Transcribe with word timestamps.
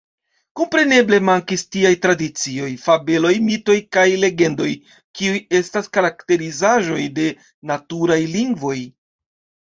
Kompreneble 0.59 1.17
mankis 1.25 1.63
tiaj 1.73 1.89
tradicioj, 2.05 2.69
fabeloj, 2.85 3.33
mitoj 3.49 3.75
kaj 3.97 4.05
legendoj, 4.23 4.69
kiuj 5.19 5.41
estas 5.59 5.91
karakterizaĵoj 5.97 7.03
de 7.19 7.27
“naturaj 7.73 8.19
lingvoj. 8.37 8.79